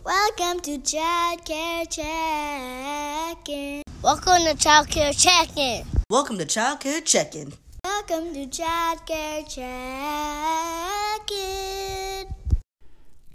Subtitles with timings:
[0.00, 3.82] Welcome to Child Care Check-in.
[4.02, 5.84] Welcome to Child Care Check-in.
[6.08, 7.52] Welcome to Child Care Check-in.
[7.84, 9.66] Welcome to Child Care Check-in.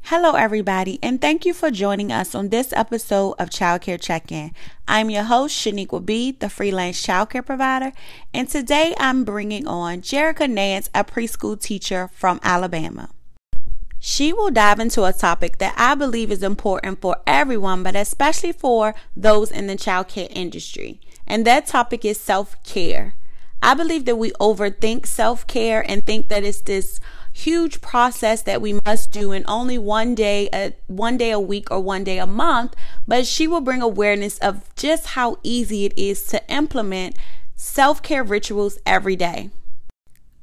[0.01, 4.52] Hello, everybody, and thank you for joining us on this episode of Childcare Check-in.
[4.88, 7.92] I'm your host, Shaniqua B, the freelance childcare provider,
[8.34, 13.10] and today I'm bringing on Jerica Nance, a preschool teacher from Alabama.
[14.10, 18.54] She will dive into a topic that I believe is important for everyone, but especially
[18.54, 23.15] for those in the childcare industry, and that topic is self-care.
[23.62, 27.01] I believe that we overthink self-care and think that it's this
[27.34, 31.70] huge process that we must do in only one day a one day a week
[31.70, 32.76] or one day a month
[33.08, 37.16] but she will bring awareness of just how easy it is to implement
[37.56, 39.52] self-care rituals every day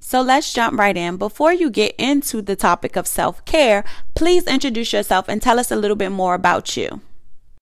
[0.05, 1.17] so let's jump right in.
[1.17, 5.71] Before you get into the topic of self care, please introduce yourself and tell us
[5.71, 7.01] a little bit more about you.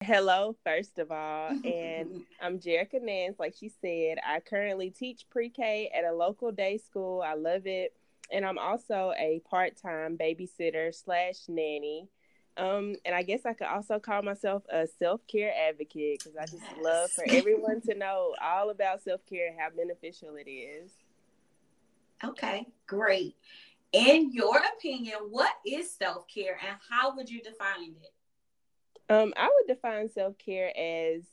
[0.03, 3.39] Hello, first of all, and I'm Jerica Nance.
[3.39, 7.23] Like she said, I currently teach pre K at a local day school.
[7.25, 7.95] I love it
[8.33, 12.09] and I'm also a part-time babysitter slash nanny.
[12.57, 16.65] Um, and I guess I could also call myself a self-care advocate because I just
[16.83, 20.93] love for everyone to know all about self-care and how beneficial it is.
[22.25, 23.37] Okay, great.
[23.93, 29.13] In your opinion, what is self-care and how would you define it?
[29.13, 31.25] Um, I would define self-care as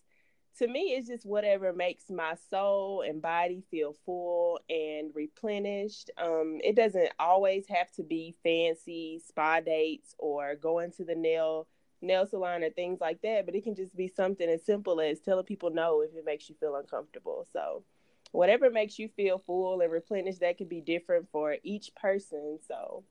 [0.57, 6.11] to me, it's just whatever makes my soul and body feel full and replenished.
[6.17, 11.67] Um, it doesn't always have to be fancy spa dates or going to the nail
[12.01, 15.19] nail salon or things like that, but it can just be something as simple as
[15.19, 17.45] telling people no if it makes you feel uncomfortable.
[17.53, 17.83] So,
[18.31, 22.59] whatever makes you feel full and replenished, that can be different for each person.
[22.67, 23.03] So,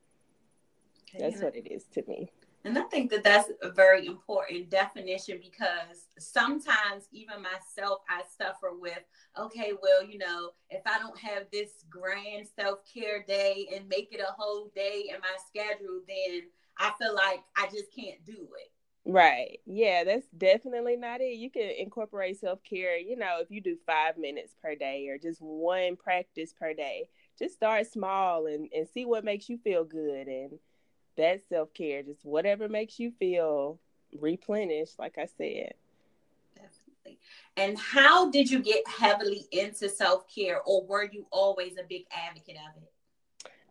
[1.18, 2.30] that's what it is to me.
[2.64, 8.72] And I think that that's a very important definition because sometimes, even myself, I suffer
[8.78, 8.98] with,
[9.38, 14.08] okay, well, you know, if I don't have this grand self care day and make
[14.12, 16.42] it a whole day in my schedule, then
[16.78, 18.72] I feel like I just can't do it.
[19.06, 19.60] Right.
[19.64, 21.36] Yeah, that's definitely not it.
[21.38, 25.18] You can incorporate self care, you know, if you do five minutes per day or
[25.18, 27.08] just one practice per day.
[27.38, 30.58] Just start small and, and see what makes you feel good and
[31.16, 32.02] that's self care.
[32.02, 33.80] Just whatever makes you feel
[34.18, 35.72] replenished, like I said.
[36.54, 37.18] Definitely.
[37.56, 42.04] And how did you get heavily into self care, or were you always a big
[42.12, 42.92] advocate of it?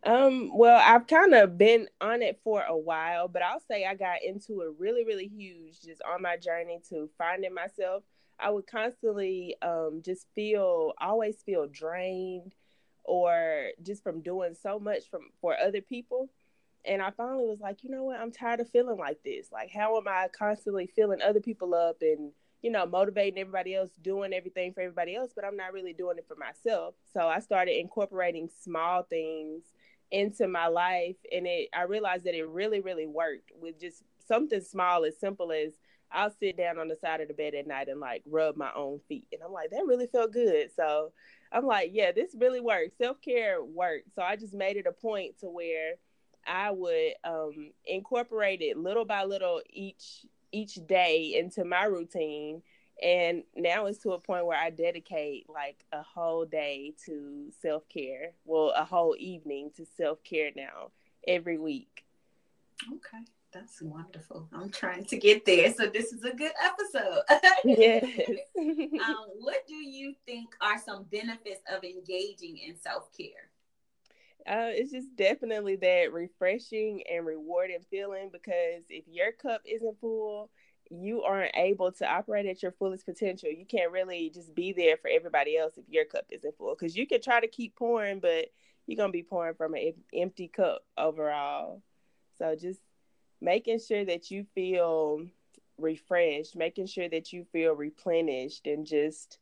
[0.03, 3.95] Um, well, I've kind of been on it for a while, but I'll say I
[3.95, 8.03] got into it really, really huge just on my journey to finding myself.
[8.39, 12.53] I would constantly um, just feel, always feel drained
[13.03, 16.29] or just from doing so much from for other people
[16.87, 18.19] and I finally was like, you know what?
[18.19, 19.51] I'm tired of feeling like this.
[19.51, 22.31] Like, how am I constantly filling other people up and,
[22.61, 26.17] you know, motivating everybody else, doing everything for everybody else, but I'm not really doing
[26.17, 26.95] it for myself.
[27.13, 29.63] So I started incorporating small things
[30.11, 31.17] into my life.
[31.31, 35.51] And it, I realized that it really, really worked with just something small as simple
[35.51, 35.73] as
[36.11, 38.71] I'll sit down on the side of the bed at night and like rub my
[38.75, 39.27] own feet.
[39.33, 40.69] And I'm like, that really felt good.
[40.75, 41.11] So
[41.51, 42.97] I'm like, yeah, this really works.
[42.97, 44.11] Self care works.
[44.15, 45.95] So I just made it a point to where
[46.45, 52.61] I would um, incorporate it little by little each each day into my routine.
[53.01, 57.87] And now it's to a point where I dedicate like a whole day to self
[57.89, 58.31] care.
[58.45, 60.91] Well, a whole evening to self care now
[61.27, 62.05] every week.
[62.91, 64.47] Okay, that's wonderful.
[64.53, 67.21] I'm trying to get there, so this is a good episode.
[67.63, 68.03] yes.
[68.57, 73.49] um, what do you think are some benefits of engaging in self care?
[74.47, 80.49] Uh, it's just definitely that refreshing and rewarding feeling because if your cup isn't full,
[80.89, 83.49] you aren't able to operate at your fullest potential.
[83.49, 86.95] You can't really just be there for everybody else if your cup isn't full because
[86.95, 88.45] you can try to keep pouring, but
[88.85, 91.81] you're gonna be pouring from an empty cup overall.
[92.37, 92.79] So just
[93.41, 95.25] making sure that you feel
[95.77, 99.39] refreshed, making sure that you feel replenished, and just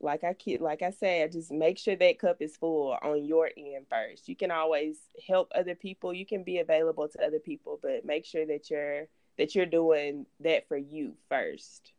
[0.00, 3.50] like I keep like I said, just make sure that cup is full on your
[3.56, 4.28] end first.
[4.28, 6.14] You can always help other people.
[6.14, 9.06] You can be available to other people, but make sure that you're
[9.38, 11.92] that you're doing that for you first.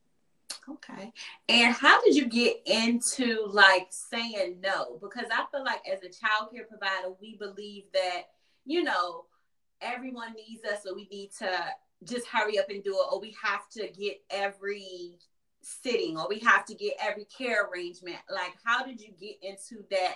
[0.69, 1.11] Okay.
[1.49, 4.99] And how did you get into like saying no?
[5.01, 8.23] Because I feel like as a child care provider, we believe that,
[8.65, 9.25] you know,
[9.81, 11.49] everyone needs us, so we need to
[12.03, 15.17] just hurry up and do it, or we have to get every
[15.61, 19.83] sitting or we have to get every care arrangement like how did you get into
[19.91, 20.15] that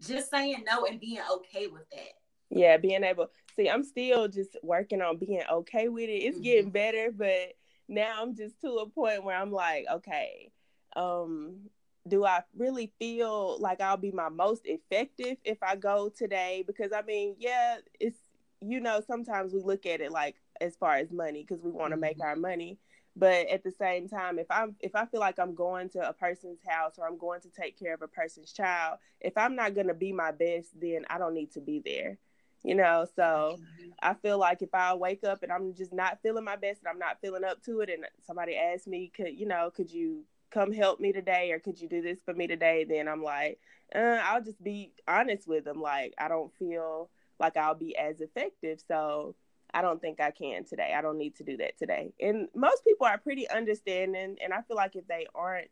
[0.00, 2.14] just saying no and being okay with that
[2.50, 6.12] yeah being able see, I'm still just working on being okay with it.
[6.12, 6.44] It's mm-hmm.
[6.44, 7.54] getting better, but
[7.88, 10.50] now I'm just to a point where I'm like, okay,
[10.96, 11.70] um,
[12.06, 16.64] do I really feel like I'll be my most effective if I go today?
[16.66, 18.18] Because I mean, yeah, it's
[18.60, 21.90] you know, sometimes we look at it like as far as money because we want
[21.90, 22.00] to mm-hmm.
[22.00, 22.78] make our money.
[23.16, 26.12] But at the same time, if I'm if I feel like I'm going to a
[26.12, 29.74] person's house or I'm going to take care of a person's child, if I'm not
[29.74, 32.18] gonna be my best, then I don't need to be there
[32.64, 33.06] you know?
[33.14, 33.58] So
[34.02, 36.88] i feel like if i wake up and i'm just not feeling my best and
[36.88, 40.24] i'm not feeling up to it and somebody asks me could you know could you
[40.54, 42.84] come help me today or could you do this for me today?
[42.88, 43.58] Then i'm like
[43.94, 45.82] uh, i'll just be honest with them.
[45.82, 48.80] Like i don't feel like i'll be as effective.
[48.86, 49.34] So
[49.74, 50.94] i don't think i can today.
[50.96, 52.12] I don't need to do that today.
[52.20, 55.70] And most people are pretty understanding and i feel like if they aren't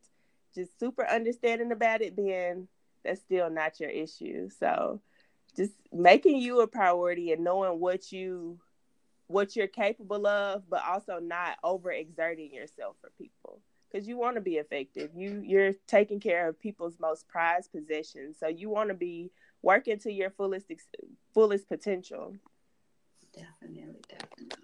[0.54, 2.68] just super understanding about it then
[3.04, 4.48] that's still not your issue.
[4.48, 5.00] So
[5.56, 8.58] just making you a priority and knowing what you
[9.28, 13.60] what you're capable of but also not overexerting yourself for people.
[13.90, 15.10] Because you want to be effective.
[15.14, 18.36] You you're taking care of people's most prized possessions.
[18.38, 19.30] So you want to be
[19.62, 20.70] working to your fullest
[21.34, 22.34] fullest potential
[23.34, 24.56] definitely definitely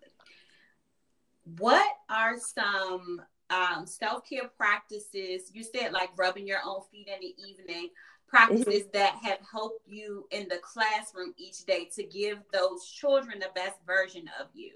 [1.59, 7.35] what are some um, self-care practices you said like rubbing your own feet in the
[7.43, 7.88] evening
[8.29, 8.91] practices mm-hmm.
[8.93, 13.79] that have helped you in the classroom each day to give those children the best
[13.87, 14.73] version of you?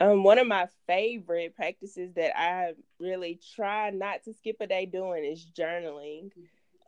[0.00, 4.86] Um, one of my favorite practices that I really try not to skip a day
[4.86, 6.30] doing is journaling.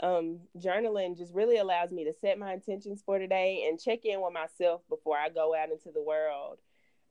[0.03, 4.21] Um, journaling just really allows me to set my intentions for today and check in
[4.23, 6.59] with myself before I go out into the world.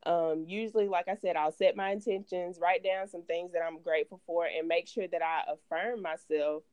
[0.06, 3.82] Um, usually, like I said, I'll set my intentions, write down some things that I'm
[3.82, 6.64] grateful for, and make sure that I affirm myself.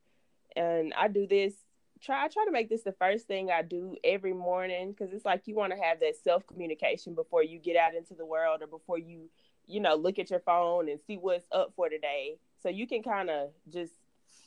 [0.55, 1.53] And I do this
[2.01, 5.25] try I try to make this the first thing I do every morning because it's
[5.25, 8.61] like you want to have that self communication before you get out into the world
[8.61, 9.29] or before you
[9.65, 12.37] you know look at your phone and see what's up for today.
[12.61, 13.93] So you can kind of just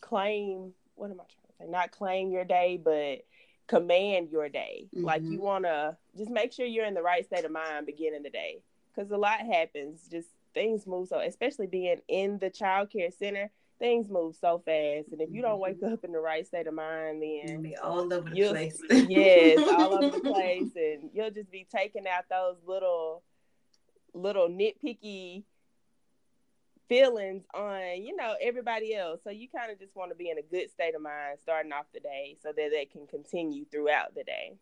[0.01, 1.50] claim what am I trying?
[1.69, 3.25] Not claim your day, but
[3.67, 4.89] command your day.
[4.95, 5.05] Mm-hmm.
[5.05, 8.23] Like you want to just make sure you're in the right state of mind beginning
[8.23, 8.63] the day
[8.95, 10.09] because a lot happens.
[10.11, 15.09] Just things move so, especially being in the child care center things move so fast,
[15.11, 15.95] and if you don't wake mm-hmm.
[15.95, 18.81] up in the right state of mind, then be all over the place.
[19.09, 23.23] yes, all over the place, and you'll just be taking out those little,
[24.15, 25.45] little nitpicky
[26.91, 29.23] feelings on you know everybody else.
[29.25, 31.73] So you kind of just want to be in a good state of mind starting
[31.73, 34.59] off the day, so that they can continue throughout the day.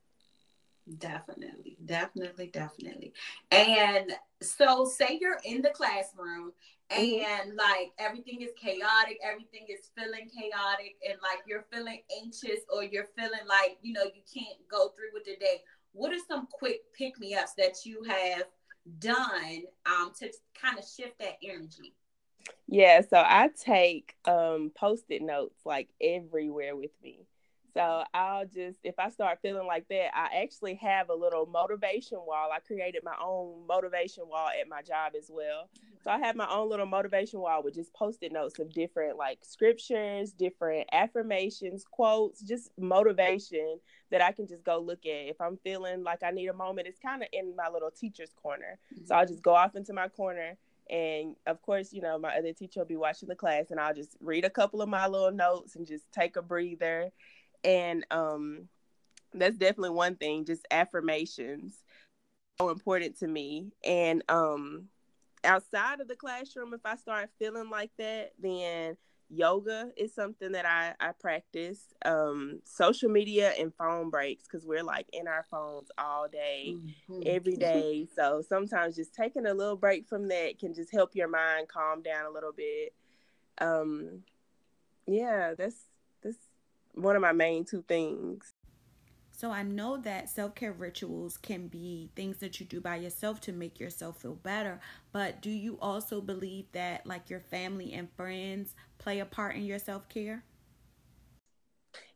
[0.98, 3.12] Definitely, definitely, definitely.
[3.50, 6.52] And so, say you're in the classroom
[6.90, 7.22] Mm-hmm.
[7.22, 12.82] and like everything is chaotic, everything is feeling chaotic, and like you're feeling anxious or
[12.82, 15.62] you're feeling like you know you can't go through with the day.
[15.92, 18.44] What are some quick pick me ups that you have
[19.00, 21.94] done um, to kind of shift that energy?
[22.66, 27.26] Yeah, so I take um, post it notes like everywhere with me.
[27.74, 32.18] So I'll just, if I start feeling like that, I actually have a little motivation
[32.26, 32.50] wall.
[32.52, 35.68] I created my own motivation wall at my job as well.
[36.02, 39.44] So I have my own little motivation wall with just post-it notes of different like
[39.44, 43.78] scriptures, different affirmations, quotes, just motivation
[44.10, 45.28] that I can just go look at.
[45.28, 48.32] If I'm feeling like I need a moment, it's kind of in my little teacher's
[48.42, 48.78] corner.
[49.04, 50.56] So I'll just go off into my corner
[50.90, 53.94] and of course, you know, my other teacher will be watching the class and I'll
[53.94, 57.10] just read a couple of my little notes and just take a breather.
[57.64, 58.68] And um
[59.34, 61.82] that's definitely one thing just affirmations
[62.58, 63.72] so important to me.
[63.84, 64.88] And um
[65.44, 68.96] outside of the classroom if i start feeling like that then
[69.30, 74.82] yoga is something that i i practice um social media and phone breaks because we're
[74.82, 77.20] like in our phones all day mm-hmm.
[77.26, 81.28] every day so sometimes just taking a little break from that can just help your
[81.28, 82.94] mind calm down a little bit
[83.60, 84.22] um
[85.06, 85.76] yeah that's
[86.22, 86.38] that's
[86.98, 88.52] one of my main two things.
[89.38, 93.40] So I know that self care rituals can be things that you do by yourself
[93.42, 94.80] to make yourself feel better.
[95.12, 99.64] But do you also believe that like your family and friends play a part in
[99.64, 100.42] your self care?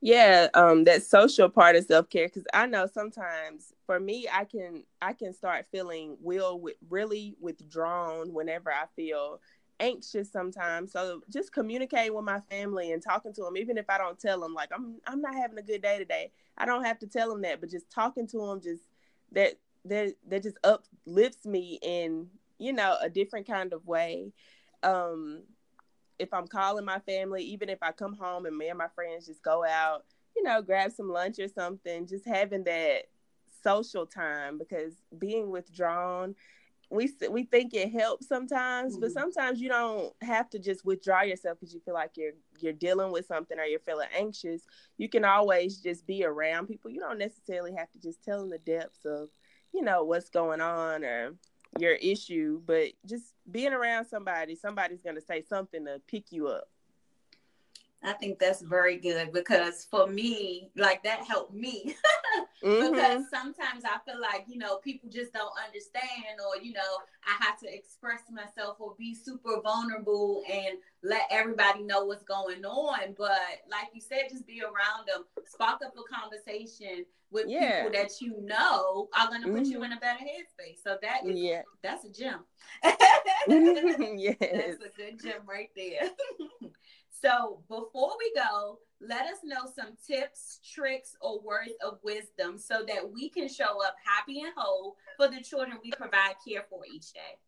[0.00, 4.44] Yeah, um, that social part of self care because I know sometimes for me I
[4.44, 9.40] can I can start feeling will with really withdrawn whenever I feel
[9.82, 10.92] anxious sometimes.
[10.92, 14.40] So just communicating with my family and talking to them, even if I don't tell
[14.40, 16.30] them, like I'm I'm not having a good day today.
[16.56, 18.82] I don't have to tell them that, but just talking to them, just
[19.32, 24.32] that that that just uplifts me in you know a different kind of way.
[24.82, 25.42] Um,
[26.18, 29.26] if I'm calling my family, even if I come home and me and my friends
[29.26, 30.04] just go out,
[30.36, 33.08] you know, grab some lunch or something, just having that
[33.64, 36.34] social time because being withdrawn
[36.92, 39.00] we we think it helps sometimes, mm-hmm.
[39.00, 42.75] but sometimes you don't have to just withdraw yourself because you feel like you're you're
[42.75, 44.62] dealing with something or you're feeling anxious.
[44.99, 46.90] You can always just be around people.
[46.90, 49.30] You don't necessarily have to just tell them the depths of,
[49.72, 51.34] you know, what's going on or
[51.78, 56.68] your issue, but just being around somebody, somebody's gonna say something to pick you up.
[58.04, 61.94] I think that's very good because for me, like that helped me.
[62.64, 62.92] mm-hmm.
[62.92, 66.80] Because sometimes I feel like, you know, people just don't understand, or, you know,
[67.26, 72.64] I have to express myself or be super vulnerable and let everybody know what's going
[72.64, 73.14] on.
[73.16, 73.38] But
[73.71, 77.85] like you said, just be around them, spark up a conversation with yeah.
[77.85, 79.73] people that you know are going to put mm-hmm.
[79.73, 80.82] you in a better headspace.
[80.82, 81.62] So that is, yeah.
[81.82, 82.40] that's a gem.
[82.85, 84.37] yes.
[84.40, 86.11] That's a good gem right there.
[87.22, 92.84] So before we go, let us know some tips, tricks, or words of wisdom so
[92.88, 96.82] that we can show up happy and whole for the children we provide care for
[96.92, 97.38] each day.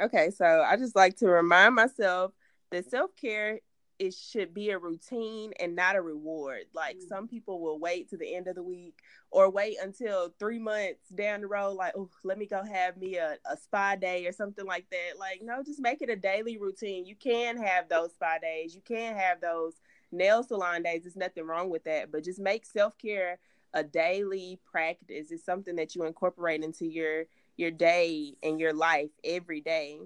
[0.00, 2.32] Okay, so I just like to remind myself
[2.70, 3.58] that self care
[3.98, 6.64] it should be a routine and not a reward.
[6.72, 7.08] Like mm-hmm.
[7.08, 8.94] some people will wait to the end of the week
[9.30, 13.16] or wait until three months down the road, like, oh, let me go have me
[13.16, 15.18] a, a spa day or something like that.
[15.18, 17.06] Like, no, just make it a daily routine.
[17.06, 19.74] You can have those spa days, you can have those
[20.12, 21.02] nail salon days.
[21.02, 23.38] There's nothing wrong with that, but just make self care
[23.74, 25.30] a daily practice.
[25.30, 27.24] It's something that you incorporate into your
[27.56, 29.98] your day and your life every day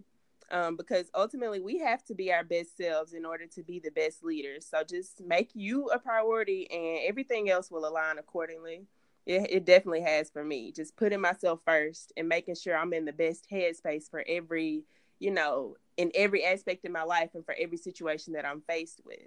[0.51, 3.91] um, because ultimately we have to be our best selves in order to be the
[3.91, 4.67] best leaders.
[4.71, 8.87] So just make you a priority, and everything else will align accordingly.
[9.27, 10.73] It, it definitely has for me.
[10.73, 14.85] Just putting myself first and making sure I'm in the best headspace for every,
[15.21, 19.01] you know, in every aspect of my life and for every situation that I'm faced
[19.05, 19.19] with.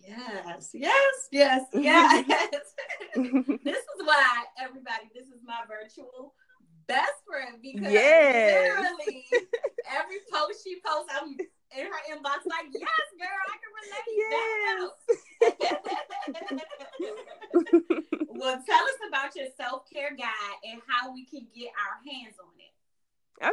[0.00, 2.24] Yes, yes, yes, yes.
[3.14, 6.34] this is why everybody, this is my virtual
[6.86, 8.78] best friend because yes.
[8.78, 9.24] literally
[9.90, 11.36] every post she posts, I'm
[11.78, 14.08] in her inbox like, yes, girl, I can relate.
[14.18, 14.90] Yes.
[18.28, 22.36] well, tell us about your self care guide and how we can get our hands
[22.40, 22.72] on it.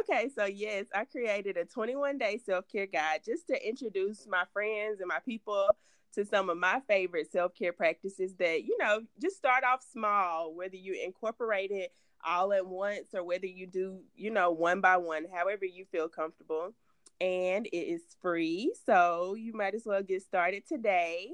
[0.00, 4.44] Okay, so yes, I created a 21 day self care guide just to introduce my
[4.52, 5.68] friends and my people
[6.12, 10.54] to some of my favorite self care practices that, you know, just start off small,
[10.54, 11.92] whether you incorporate it
[12.26, 16.08] all at once or whether you do, you know, one by one, however you feel
[16.08, 16.74] comfortable.
[17.20, 18.72] And it is free.
[18.86, 21.30] So you might as well get started today.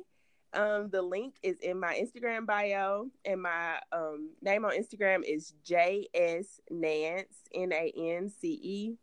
[0.52, 5.52] Um, the link is in my Instagram bio, and my um, name on Instagram is
[5.64, 8.94] JS Nance, N A N C E.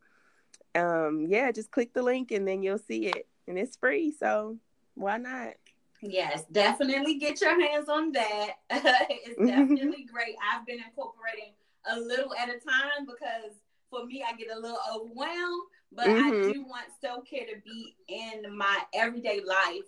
[0.75, 4.12] Um, yeah, just click the link and then you'll see it, and it's free.
[4.12, 4.58] So
[4.96, 5.54] why not?
[6.02, 8.50] Yes, definitely get your hands on that.
[8.70, 10.36] it's definitely great.
[10.52, 11.54] I've been incorporating
[11.90, 13.56] a little at a time because
[13.90, 15.62] for me, I get a little overwhelmed,
[15.92, 16.50] but mm-hmm.
[16.50, 19.86] I do want self care to be in my everyday life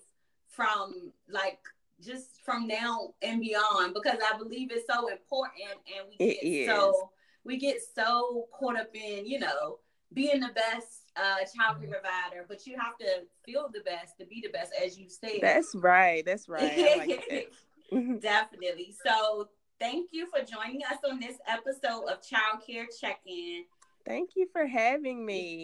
[0.48, 1.60] from like
[2.04, 6.48] just from now and beyond because I believe it's so important and we it get
[6.48, 6.68] is.
[6.68, 7.10] so
[7.44, 9.80] we get so caught up in, you know,
[10.14, 14.26] being the best uh child care provider, but you have to feel the best to
[14.26, 15.40] be the best as you said.
[15.42, 16.24] That's right.
[16.26, 17.08] That's right.
[17.08, 17.52] Like
[18.22, 18.96] Definitely.
[19.06, 23.66] So Thank you for joining us on this episode of Child Care Check In.
[24.06, 25.64] Thank you for having me.